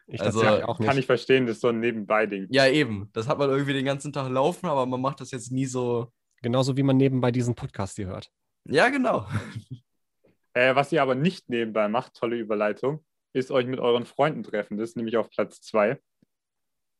[0.07, 0.87] Ich Also, auch nicht.
[0.87, 2.47] Kann ich verstehen, das ist so ein Nebenbei-Ding.
[2.49, 3.09] Ja, eben.
[3.13, 6.11] Das hat man irgendwie den ganzen Tag laufen, aber man macht das jetzt nie so.
[6.41, 8.29] Genauso wie man nebenbei diesen Podcast hier hört.
[8.67, 9.25] Ja, genau.
[10.55, 14.77] Äh, was ihr aber nicht nebenbei macht, tolle Überleitung, ist euch mit euren Freunden treffen.
[14.77, 15.99] Das ist nämlich auf Platz 2.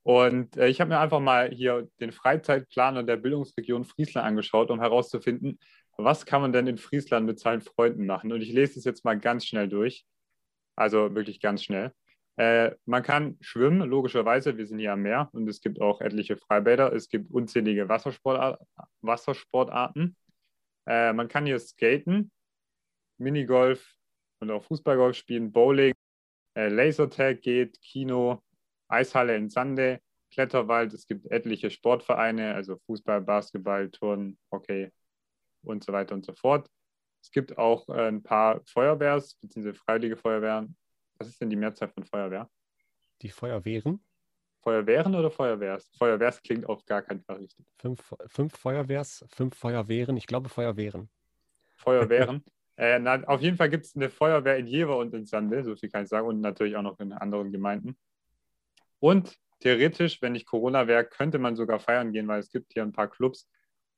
[0.04, 4.82] Und äh, ich habe mir einfach mal hier den Freizeitplaner der Bildungsregion Friesland angeschaut, um
[4.82, 5.58] herauszufinden,
[5.98, 8.32] was kann man denn in Friesland mit seinen Freunden machen.
[8.34, 10.06] Und ich lese es jetzt mal ganz schnell durch.
[10.76, 11.94] Also wirklich ganz schnell.
[12.38, 14.58] Äh, man kann schwimmen, logischerweise.
[14.58, 16.92] Wir sind hier am Meer und es gibt auch etliche Freibäder.
[16.92, 18.60] Es gibt unzählige Wassersportar
[19.02, 20.18] Wassersportarten.
[20.86, 22.32] Äh, man kann hier skaten,
[23.18, 23.96] Minigolf
[24.40, 25.94] und auch Fußballgolf spielen, Bowling,
[26.56, 28.44] äh, Lasertag geht, Kino,
[28.88, 30.02] Eishalle in Sande,
[30.32, 30.94] Kletterwald.
[30.94, 34.92] Es gibt etliche Sportvereine, also Fußball, Basketball, Turnen, Hockey
[35.64, 36.70] und so weiter und so fort.
[37.22, 39.74] Es gibt auch äh, ein paar Feuerwehrs- bzw.
[39.74, 40.78] freiwillige Feuerwehren.
[41.18, 42.50] Was ist denn die Mehrzahl von Feuerwehr?
[43.22, 44.04] Die Feuerwehren.
[44.62, 45.90] Feuerwehren oder Feuerwehrs?
[45.98, 47.66] Feuerwehrs klingt auf gar keinen Fall richtig.
[47.78, 50.18] Fünf, fünf Feuerwehrs, fünf Feuerwehren.
[50.18, 51.10] Ich glaube Feuerwehren.
[51.76, 52.44] Feuerwehren.
[52.78, 55.76] äh, na, auf jeden Fall gibt es eine Feuerwehr in Jever und in Sande, so
[55.76, 57.98] viel kann ich sagen, und natürlich auch noch in anderen Gemeinden.
[59.00, 62.84] Und theoretisch, wenn nicht Corona wäre, könnte man sogar feiern gehen, weil es gibt hier
[62.84, 63.50] ein paar Clubs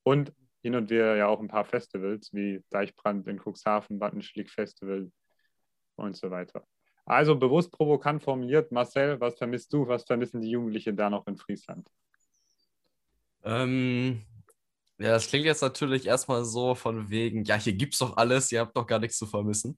[0.04, 5.12] und hin und wieder ja auch ein paar Festivals, wie Deichbrand in Cuxhaven, Wattenschlick Festival
[5.96, 6.66] und so weiter.
[7.06, 11.38] Also bewusst provokant formuliert, Marcel, was vermisst du, was vermissen die Jugendlichen da noch in
[11.38, 11.90] Friesland?
[13.44, 14.24] Ähm,
[15.00, 18.62] ja, das klingt jetzt natürlich erstmal so von wegen, ja, hier gibt's doch alles, ihr
[18.62, 19.78] habt doch gar nichts zu vermissen.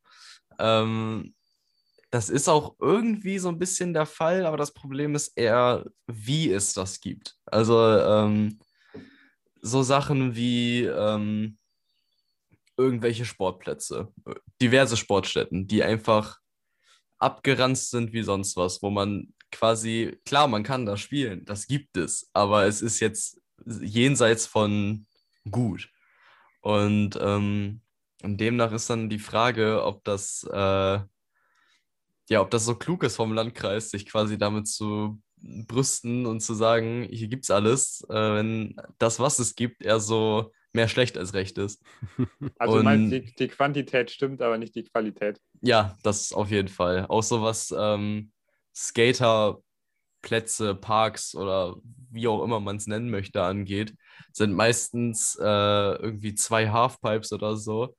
[0.57, 1.33] Ähm,
[2.09, 6.51] das ist auch irgendwie so ein bisschen der Fall, aber das Problem ist eher, wie
[6.51, 7.35] es das gibt.
[7.45, 8.59] Also ähm,
[9.61, 11.57] so Sachen wie ähm,
[12.77, 14.11] irgendwelche Sportplätze,
[14.61, 16.39] diverse Sportstätten, die einfach
[17.19, 21.97] abgeranzt sind wie sonst was, wo man quasi, klar, man kann da spielen, das gibt
[21.97, 25.05] es, aber es ist jetzt jenseits von
[25.49, 25.89] gut.
[26.61, 27.81] Und ähm,
[28.21, 30.99] und demnach ist dann die Frage, ob das, äh,
[32.29, 36.53] ja, ob das so klug ist vom Landkreis, sich quasi damit zu brüsten und zu
[36.53, 41.33] sagen, hier gibt's alles, äh, wenn das, was es gibt, eher so mehr schlecht als
[41.33, 41.81] recht ist.
[42.57, 45.39] Also Und- meinst, die, die Quantität stimmt, aber nicht die Qualität.
[45.61, 47.05] Ja, das auf jeden Fall.
[47.07, 48.31] Auch so was ähm,
[48.75, 51.77] Skaterplätze, Parks oder
[52.11, 53.95] wie auch immer man es nennen möchte angeht,
[54.33, 57.95] sind meistens äh, irgendwie zwei Halfpipes oder so.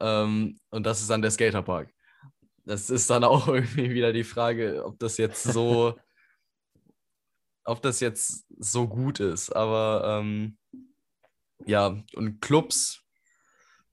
[0.00, 1.90] Ähm, und das ist dann der Skaterpark.
[2.64, 5.98] Das ist dann auch irgendwie wieder die Frage, ob das jetzt so,
[7.64, 9.50] ob das jetzt so gut ist.
[9.54, 10.58] Aber ähm,
[11.66, 13.02] ja, und Clubs,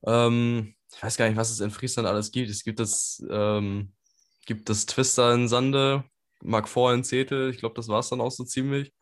[0.05, 2.49] ähm, ich weiß gar nicht, was es in Friesland alles gibt.
[2.49, 3.93] Es gibt das, ähm,
[4.45, 6.03] gibt das Twister in Sande,
[6.43, 7.49] Mark IV in Zetel.
[7.49, 8.93] Ich glaube, das war es dann auch so ziemlich.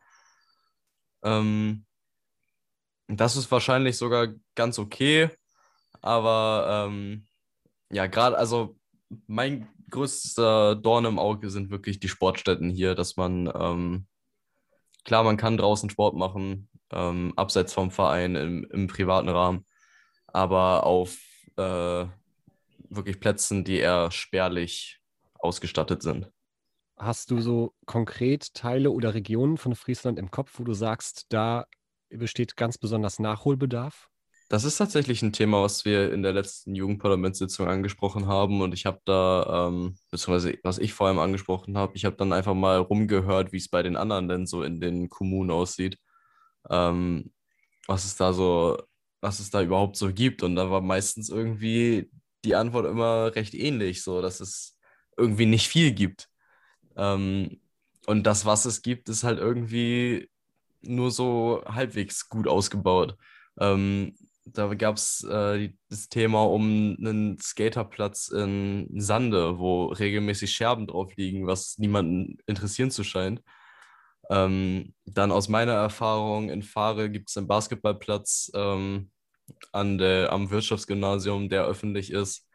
[1.22, 1.84] Ähm,
[3.08, 5.30] das ist wahrscheinlich sogar ganz okay,
[6.00, 7.26] aber ähm,
[7.90, 8.78] ja, gerade, also
[9.26, 14.06] mein größter Dorn im Auge sind wirklich die Sportstätten hier, dass man, ähm,
[15.04, 19.66] klar, man kann draußen Sport machen, ähm, abseits vom Verein im, im privaten Rahmen,
[20.28, 21.18] aber auf
[21.56, 22.06] äh,
[22.88, 25.00] wirklich Plätzen, die eher spärlich
[25.34, 26.30] ausgestattet sind.
[27.00, 31.64] Hast du so konkret Teile oder Regionen von Friesland im Kopf, wo du sagst, da
[32.10, 34.10] besteht ganz besonders Nachholbedarf?
[34.50, 38.60] Das ist tatsächlich ein Thema, was wir in der letzten Jugendparlamentssitzung angesprochen haben.
[38.60, 42.34] Und ich habe da, ähm, beziehungsweise was ich vor allem angesprochen habe, ich habe dann
[42.34, 45.96] einfach mal rumgehört, wie es bei den anderen denn so in den Kommunen aussieht.
[46.68, 47.32] Ähm,
[47.86, 48.76] was es da so,
[49.22, 50.42] was es da überhaupt so gibt.
[50.42, 52.10] Und da war meistens irgendwie
[52.44, 54.76] die Antwort immer recht ähnlich, so dass es
[55.16, 56.28] irgendwie nicht viel gibt.
[56.96, 57.60] Ähm,
[58.06, 60.28] und das, was es gibt, ist halt irgendwie
[60.82, 63.16] nur so halbwegs gut ausgebaut.
[63.58, 64.14] Ähm,
[64.46, 71.14] da gab es äh, das Thema um einen Skaterplatz in Sande, wo regelmäßig Scherben drauf
[71.16, 73.42] liegen, was niemanden interessieren zu scheint.
[74.30, 79.10] Ähm, dann aus meiner Erfahrung in Fahre gibt es einen Basketballplatz ähm,
[79.72, 82.46] an der, am Wirtschaftsgymnasium, der öffentlich ist,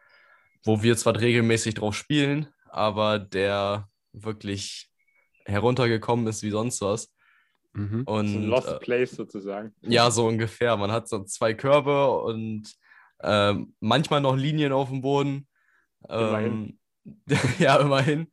[0.64, 3.90] wo wir zwar regelmäßig drauf spielen, aber der
[4.24, 4.90] wirklich
[5.46, 7.14] heruntergekommen ist wie sonst was.
[7.74, 8.04] Mhm.
[8.06, 9.74] Und, so ein Lost äh, Place sozusagen.
[9.82, 10.78] Ja, so ungefähr.
[10.78, 12.74] Man hat so zwei Körbe und
[13.20, 15.48] äh, manchmal noch Linien auf dem Boden.
[16.08, 16.80] Immerhin.
[17.06, 17.20] Ähm,
[17.60, 18.32] ja, immerhin.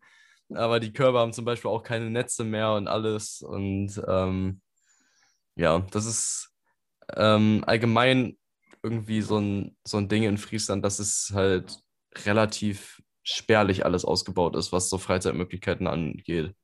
[0.55, 3.43] Aber die Körbe haben zum Beispiel auch keine Netze mehr und alles.
[3.43, 4.61] Und ähm,
[5.57, 6.53] ja, das ist
[7.17, 8.39] ähm, allgemein
[8.83, 11.79] irgendwie so ein, so ein Ding in Friesland, dass es halt
[12.25, 16.55] relativ spärlich alles ausgebaut ist, was so Freizeitmöglichkeiten angeht.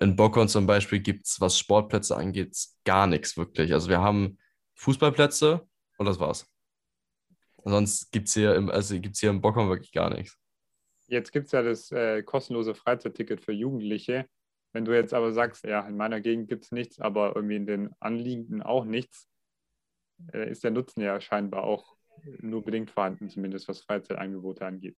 [0.00, 3.72] In Bockholm zum Beispiel gibt es, was Sportplätze angeht, gar nichts wirklich.
[3.72, 4.38] Also wir haben
[4.76, 5.66] Fußballplätze
[5.98, 6.50] und das war's.
[7.64, 10.38] Sonst gibt es hier, also hier in Bockholm wirklich gar nichts.
[11.06, 14.26] Jetzt gibt es ja das äh, kostenlose Freizeitticket für Jugendliche.
[14.72, 17.66] Wenn du jetzt aber sagst, ja, in meiner Gegend gibt es nichts, aber irgendwie in
[17.66, 19.28] den Anliegenden auch nichts,
[20.32, 21.96] äh, ist der Nutzen ja scheinbar auch
[22.40, 24.96] nur bedingt vorhanden, zumindest was Freizeitangebote angeht.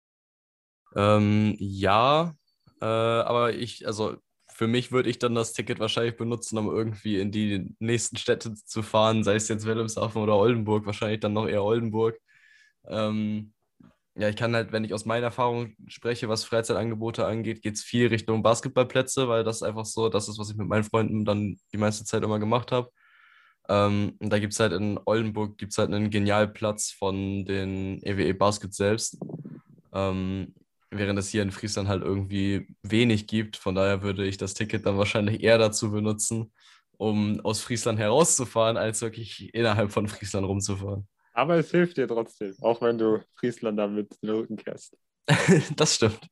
[0.96, 2.34] Ähm, ja,
[2.80, 4.16] äh, aber ich, also
[4.54, 8.54] für mich würde ich dann das Ticket wahrscheinlich benutzen, um irgendwie in die nächsten Städte
[8.54, 12.18] zu fahren, sei es jetzt Wilhelmshaven oder Oldenburg, wahrscheinlich dann noch eher Oldenburg.
[12.88, 13.52] Ähm,
[14.16, 17.82] ja, ich kann halt, wenn ich aus meiner Erfahrung spreche, was Freizeitangebote angeht, geht es
[17.82, 21.56] viel Richtung Basketballplätze, weil das einfach so das ist, was ich mit meinen Freunden dann
[21.72, 22.90] die meiste Zeit immer gemacht habe.
[23.68, 28.28] Ähm, und da gibt es halt in Oldenburg gibt's halt einen Genialplatz von den EWE
[28.28, 29.18] e Basket selbst.
[29.92, 30.54] Ähm,
[30.98, 33.57] während es hier in Friesland halt irgendwie wenig gibt.
[33.57, 36.52] Von daher würde ich das Ticket dann wahrscheinlich eher dazu benutzen,
[36.96, 41.09] um aus Friesland herauszufahren, als wirklich innerhalb von Friesland rumzufahren.
[41.33, 44.96] Aber es hilft dir trotzdem, auch wenn du Friesland damit den Rücken kehrst.
[45.76, 46.28] das stimmt.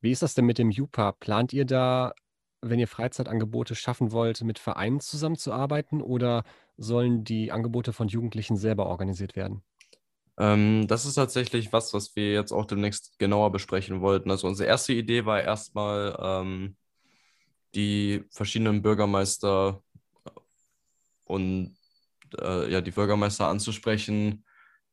[0.00, 1.12] Wie ist das denn mit dem JUPA?
[1.12, 2.12] Plant ihr da,
[2.60, 6.44] wenn ihr Freizeitangebote schaffen wollt, mit Vereinen zusammenzuarbeiten oder
[6.76, 9.62] sollen die Angebote von Jugendlichen selber organisiert werden?
[10.38, 14.30] Ähm, das ist tatsächlich was, was wir jetzt auch demnächst genauer besprechen wollten.
[14.30, 16.76] Also unsere erste Idee war erstmal, ähm,
[17.74, 19.82] die verschiedenen Bürgermeister
[21.24, 21.76] und
[22.38, 24.44] äh, ja, die Bürgermeister anzusprechen,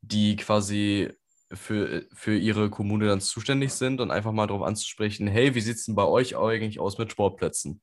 [0.01, 1.12] die quasi
[1.54, 5.77] für, für ihre Kommune dann zuständig sind und einfach mal darauf anzusprechen, hey, wie sieht
[5.77, 7.82] es denn bei euch eigentlich aus mit Sportplätzen?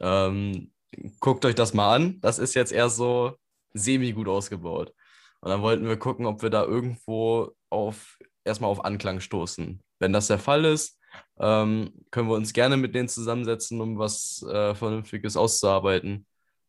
[0.00, 0.72] Ähm,
[1.20, 2.20] guckt euch das mal an.
[2.20, 3.36] Das ist jetzt eher so
[3.74, 4.94] semi gut ausgebaut.
[5.40, 9.80] Und dann wollten wir gucken, ob wir da irgendwo auf erstmal auf Anklang stoßen.
[9.98, 10.98] Wenn das der Fall ist,
[11.38, 16.26] ähm, können wir uns gerne mit denen zusammensetzen, um was äh, Vernünftiges auszuarbeiten.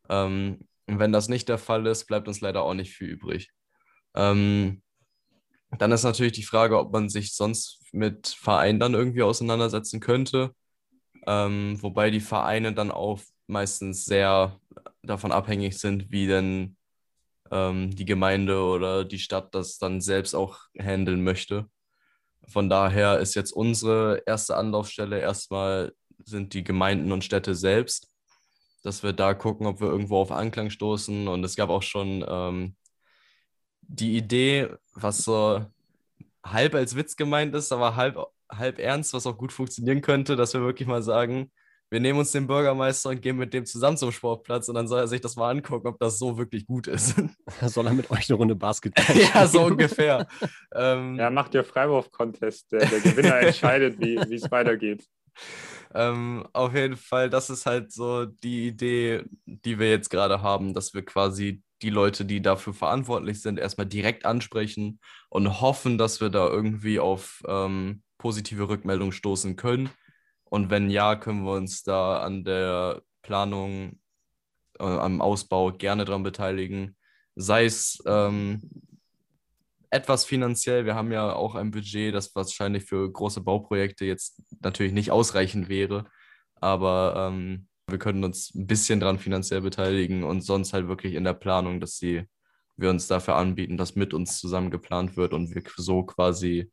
[0.09, 3.51] Ähm, wenn das nicht der Fall ist, bleibt uns leider auch nicht viel übrig.
[4.15, 4.81] Ähm,
[5.77, 10.53] dann ist natürlich die Frage, ob man sich sonst mit Vereinen dann irgendwie auseinandersetzen könnte.
[11.27, 14.59] Ähm, wobei die Vereine dann auch meistens sehr
[15.03, 16.75] davon abhängig sind, wie denn
[17.51, 21.67] ähm, die Gemeinde oder die Stadt das dann selbst auch handeln möchte.
[22.47, 25.93] Von daher ist jetzt unsere erste Anlaufstelle erstmal
[26.25, 28.11] sind die Gemeinden und Städte selbst,
[28.83, 31.27] dass wir da gucken, ob wir irgendwo auf Anklang stoßen.
[31.27, 32.75] Und es gab auch schon ähm,
[33.81, 35.65] die Idee, was so
[36.43, 38.17] halb als Witz gemeint ist, aber halb,
[38.49, 41.51] halb ernst, was auch gut funktionieren könnte, dass wir wirklich mal sagen,
[41.91, 45.01] wir nehmen uns den Bürgermeister und gehen mit dem zusammen zum Sportplatz und dann soll
[45.01, 47.15] er sich das mal angucken, ob das so wirklich gut ist.
[47.67, 49.29] Soll er mit euch eine Runde Basketball spielen?
[49.33, 50.25] ja, so ungefähr.
[50.73, 52.71] ähm, ja, macht ihr Freiwurf-Contest.
[52.71, 55.05] Der, der, Gewinner entscheidet, wie es weitergeht.
[55.93, 60.73] Ähm, auf jeden Fall, das ist halt so die Idee, die wir jetzt gerade haben,
[60.73, 66.21] dass wir quasi die Leute, die dafür verantwortlich sind, erstmal direkt ansprechen und hoffen, dass
[66.21, 69.89] wir da irgendwie auf ähm, positive Rückmeldungen stoßen können
[70.51, 74.01] und wenn ja, können wir uns da an der Planung,
[74.79, 76.97] äh, am Ausbau gerne daran beteiligen.
[77.35, 78.59] Sei es ähm,
[79.89, 80.85] etwas finanziell.
[80.85, 85.69] Wir haben ja auch ein Budget, das wahrscheinlich für große Bauprojekte jetzt natürlich nicht ausreichend
[85.69, 86.03] wäre.
[86.55, 91.23] Aber ähm, wir können uns ein bisschen daran finanziell beteiligen und sonst halt wirklich in
[91.23, 92.25] der Planung, dass sie,
[92.75, 96.69] wir uns dafür anbieten, dass mit uns zusammen geplant wird und wir so quasi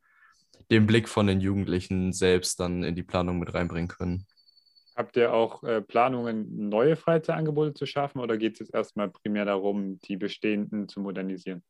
[0.70, 4.26] den Blick von den Jugendlichen selbst dann in die Planung mit reinbringen können.
[4.96, 9.44] Habt ihr auch äh, Planungen, neue Freizeitangebote zu schaffen oder geht es jetzt erstmal primär
[9.44, 11.62] darum, die bestehenden zu modernisieren?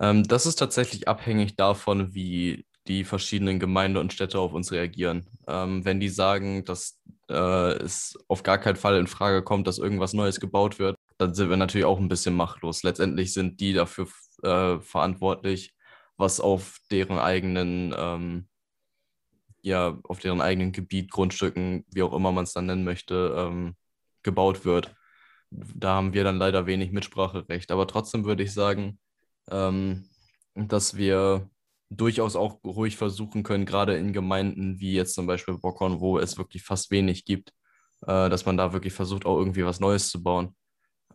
[0.00, 5.26] Ähm, das ist tatsächlich abhängig davon, wie die verschiedenen Gemeinden und Städte auf uns reagieren.
[5.46, 9.78] Ähm, wenn die sagen, dass äh, es auf gar keinen Fall in Frage kommt, dass
[9.78, 12.82] irgendwas Neues gebaut wird, dann sind wir natürlich auch ein bisschen machtlos.
[12.82, 14.08] Letztendlich sind die dafür
[14.42, 15.74] äh, verantwortlich,
[16.20, 18.48] was auf deren eigenen, ähm,
[19.62, 23.76] ja, auf deren eigenen Gebiet, Grundstücken, wie auch immer man es dann nennen möchte, ähm,
[24.22, 24.94] gebaut wird.
[25.50, 27.70] Da haben wir dann leider wenig Mitspracherecht.
[27.72, 28.98] Aber trotzdem würde ich sagen,
[29.50, 30.08] ähm,
[30.54, 31.50] dass wir
[31.90, 36.38] durchaus auch ruhig versuchen können, gerade in Gemeinden wie jetzt zum Beispiel Bockhorn, wo es
[36.38, 37.52] wirklich fast wenig gibt,
[38.02, 40.54] äh, dass man da wirklich versucht, auch irgendwie was Neues zu bauen.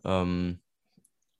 [0.04, 0.60] Ähm,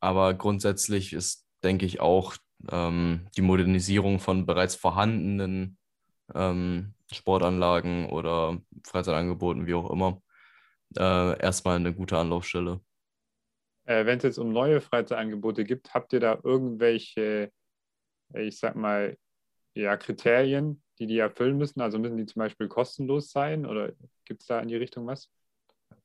[0.01, 2.37] aber grundsätzlich ist, denke ich, auch
[2.71, 5.79] ähm, die Modernisierung von bereits vorhandenen
[6.35, 10.23] ähm, Sportanlagen oder Freizeitangeboten, wie auch immer,
[10.97, 12.81] äh, erstmal eine gute Anlaufstelle.
[13.85, 17.53] Äh, Wenn es jetzt um neue Freizeitangebote gibt, habt ihr da irgendwelche,
[18.35, 19.17] ich sag mal,
[19.75, 21.81] ja, Kriterien, die die erfüllen müssen?
[21.81, 23.93] Also müssen die zum Beispiel kostenlos sein oder
[24.25, 25.31] gibt es da in die Richtung was?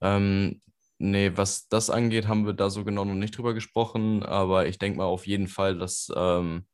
[0.02, 0.62] Ähm,
[1.02, 4.78] nee, was das angeht, haben wir da so genau noch nicht drüber gesprochen, aber ich
[4.80, 6.66] denke mal auf jeden Fall, dass ähm,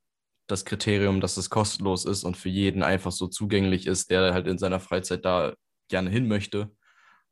[0.48, 4.48] das Kriterium, dass es kostenlos ist und für jeden einfach so zugänglich ist, der halt
[4.48, 5.54] in seiner Freizeit da
[5.90, 6.72] gerne hin möchte,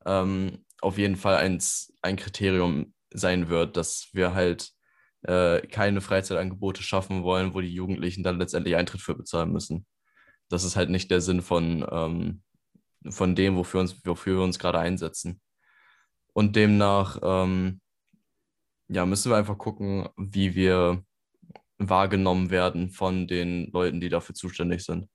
[0.05, 4.71] ähm, auf jeden Fall eins, ein Kriterium sein wird, dass wir halt
[5.23, 9.85] äh, keine Freizeitangebote schaffen wollen, wo die Jugendlichen dann letztendlich Eintritt für bezahlen müssen.
[10.49, 12.43] Das ist halt nicht der Sinn von, ähm,
[13.09, 15.41] von dem, wofür, uns, wofür wir uns gerade einsetzen.
[16.35, 17.79] Und demnach ähm,
[18.89, 21.03] ja, müssen wir einfach gucken, wie wir
[21.77, 25.07] wahrgenommen werden von den Leuten, die dafür zuständig sind.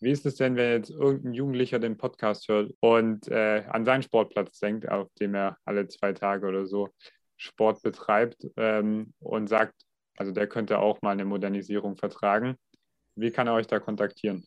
[0.00, 4.02] Wie ist es denn, wenn jetzt irgendein Jugendlicher den Podcast hört und äh, an seinen
[4.02, 6.90] Sportplatz denkt, auf dem er alle zwei Tage oder so
[7.36, 9.74] Sport betreibt ähm, und sagt,
[10.16, 12.56] also der könnte auch mal eine Modernisierung vertragen.
[13.16, 14.44] Wie kann er euch da kontaktieren?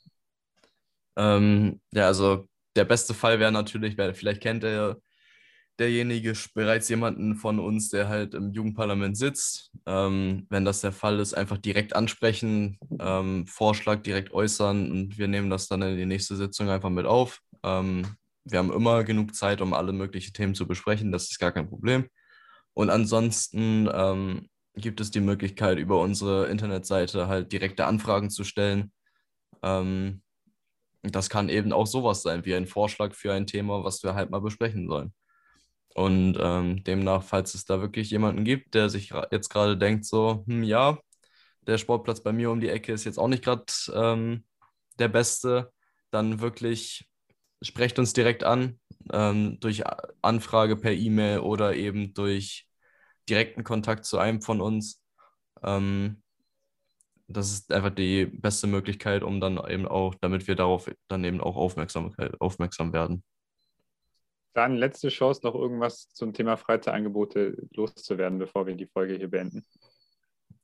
[1.17, 4.97] Ähm, ja, also der beste Fall wäre natürlich, weil vielleicht kennt er
[5.79, 9.71] derjenige bereits jemanden von uns, der halt im Jugendparlament sitzt.
[9.85, 15.27] Ähm, wenn das der Fall ist, einfach direkt ansprechen, ähm, Vorschlag direkt äußern und wir
[15.27, 17.39] nehmen das dann in die nächste Sitzung einfach mit auf.
[17.63, 18.05] Ähm,
[18.43, 21.69] wir haben immer genug Zeit, um alle möglichen Themen zu besprechen, das ist gar kein
[21.69, 22.07] Problem.
[22.73, 28.91] Und ansonsten ähm, gibt es die Möglichkeit, über unsere Internetseite halt direkte Anfragen zu stellen.
[29.63, 30.21] Ähm,
[31.03, 34.29] das kann eben auch sowas sein, wie ein Vorschlag für ein Thema, was wir halt
[34.29, 35.13] mal besprechen sollen.
[35.97, 40.43] Und ähm, demnach, falls es da wirklich jemanden gibt, der sich jetzt gerade denkt, so,
[40.47, 40.99] hm, ja,
[41.61, 44.45] der Sportplatz bei mir um die Ecke ist jetzt auch nicht gerade ähm,
[44.99, 45.73] der beste,
[46.11, 47.09] dann wirklich
[47.63, 48.79] sprecht uns direkt an,
[49.11, 49.83] ähm, durch
[50.21, 52.67] Anfrage per E-Mail oder eben durch
[53.27, 55.03] direkten Kontakt zu einem von uns.
[55.63, 56.21] Ähm,
[57.27, 61.41] das ist einfach die beste Möglichkeit, um dann eben auch, damit wir darauf dann eben
[61.41, 63.23] auch Aufmerksamkeit, aufmerksam werden.
[64.57, 69.63] Dann letzte Chance, noch irgendwas zum Thema Freizeitangebote loszuwerden, bevor wir die Folge hier beenden.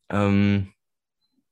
[0.10, 0.74] Ähm,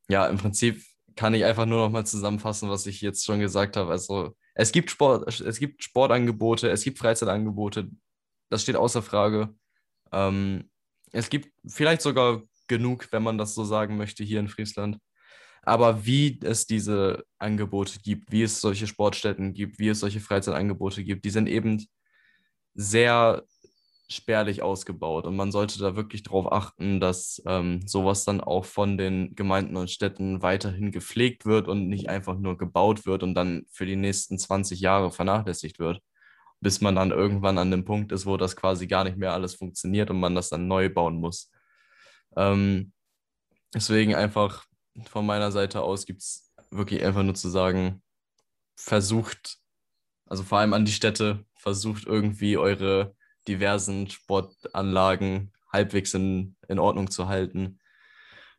[0.09, 0.81] ja, im Prinzip
[1.15, 3.91] kann ich einfach nur noch mal zusammenfassen, was ich jetzt schon gesagt habe.
[3.91, 7.91] Also es gibt Sport, es gibt Sportangebote, es gibt Freizeitangebote,
[8.49, 9.53] das steht außer Frage.
[10.11, 10.67] Ähm,
[11.11, 14.97] es gibt vielleicht sogar genug, wenn man das so sagen möchte, hier in Friesland.
[15.61, 21.03] Aber wie es diese Angebote gibt, wie es solche Sportstätten gibt, wie es solche Freizeitangebote
[21.03, 21.85] gibt, die sind eben
[22.73, 23.43] sehr
[24.09, 25.25] spärlich ausgebaut.
[25.25, 29.77] Und man sollte da wirklich darauf achten, dass ähm, sowas dann auch von den Gemeinden
[29.77, 33.95] und Städten weiterhin gepflegt wird und nicht einfach nur gebaut wird und dann für die
[33.95, 36.01] nächsten 20 Jahre vernachlässigt wird
[36.61, 39.55] bis man dann irgendwann an dem Punkt ist, wo das quasi gar nicht mehr alles
[39.55, 41.51] funktioniert und man das dann neu bauen muss.
[42.37, 42.93] Ähm,
[43.73, 44.65] deswegen einfach
[45.09, 48.03] von meiner Seite aus gibt es wirklich einfach nur zu sagen,
[48.75, 49.57] versucht,
[50.27, 53.15] also vor allem an die Städte, versucht irgendwie eure
[53.47, 57.79] diversen Sportanlagen halbwegs in, in Ordnung zu halten.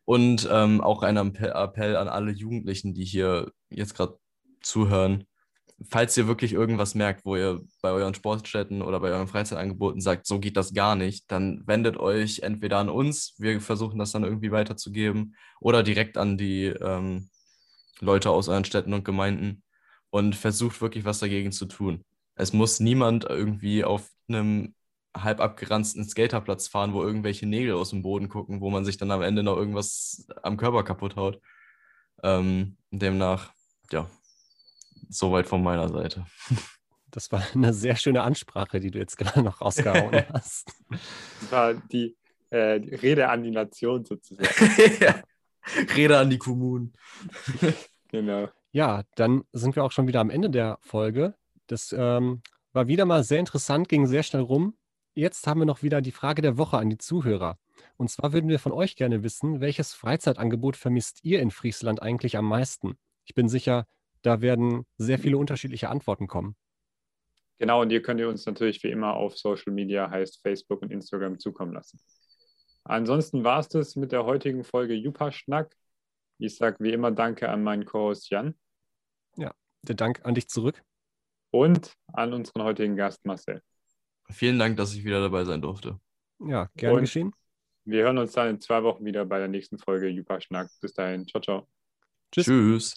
[0.05, 4.17] Und ähm, auch ein Appell an alle Jugendlichen, die hier jetzt gerade
[4.61, 5.25] zuhören
[5.89, 10.25] falls ihr wirklich irgendwas merkt, wo ihr bei euren Sportstätten oder bei euren Freizeitangeboten sagt,
[10.27, 14.23] so geht das gar nicht, dann wendet euch entweder an uns, wir versuchen das dann
[14.23, 17.29] irgendwie weiterzugeben, oder direkt an die ähm,
[17.99, 19.63] Leute aus euren Städten und Gemeinden
[20.09, 22.03] und versucht wirklich was dagegen zu tun.
[22.35, 24.75] Es muss niemand irgendwie auf einem
[25.15, 29.11] halb abgeranzten Skaterplatz fahren, wo irgendwelche Nägel aus dem Boden gucken, wo man sich dann
[29.11, 31.39] am Ende noch irgendwas am Körper kaputt haut.
[32.23, 33.53] Ähm, demnach,
[33.91, 34.09] ja,
[35.09, 36.25] Soweit von meiner Seite.
[37.11, 40.73] Das war eine sehr schöne Ansprache, die du jetzt gerade noch rausgehauen hast.
[40.89, 42.17] Das war die,
[42.49, 44.49] äh, die Rede an die Nation sozusagen.
[44.99, 45.21] ja.
[45.95, 46.93] Rede an die Kommunen.
[48.09, 48.49] genau.
[48.71, 51.35] Ja, dann sind wir auch schon wieder am Ende der Folge.
[51.73, 52.43] Das ähm,
[52.73, 54.77] war wieder mal sehr interessant, ging sehr schnell rum.
[55.15, 57.57] jetzt haben wir noch wieder die Frage der Woche an die Zuhörer.
[57.97, 62.37] Und zwar würden wir von euch gerne wissen, welches Freizeitangebot vermisst ihr in Friesland eigentlich
[62.37, 62.99] am meisten?
[63.25, 63.87] Ich bin sicher,
[64.21, 66.55] da werden sehr viele unterschiedliche Antworten kommen.
[67.57, 70.91] Genau, und ihr könnt ihr uns natürlich wie immer auf Social Media, heißt Facebook und
[70.91, 71.99] Instagram, zukommen lassen.
[72.83, 75.75] Ansonsten war es das mit der heutigen Folge Jupa Schnack.
[76.37, 78.53] Ich sage wie immer Danke an meinen Co-Host Jan.
[79.37, 80.83] Ja, der Dank an dich zurück.
[81.53, 83.61] Und an unseren heutigen Gast Marcel.
[84.31, 85.99] Vielen Dank, dass ich wieder dabei sein durfte.
[86.39, 87.31] Ja, gerne Und geschehen.
[87.85, 90.71] Wir hören uns dann in zwei Wochen wieder bei der nächsten Folge Jupa Schnack.
[90.81, 91.27] Bis dahin.
[91.27, 91.67] Ciao, ciao.
[92.31, 92.45] Tschüss.
[92.45, 92.95] Tschüss.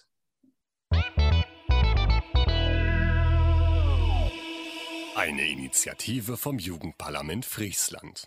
[5.16, 8.26] Eine Initiative vom Jugendparlament Friesland.